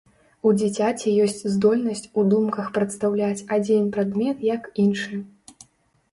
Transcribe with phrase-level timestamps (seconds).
[0.49, 5.21] У дзіцяці ёсць здольнасць у думках прадстаўляць адзін прадмет як іншы.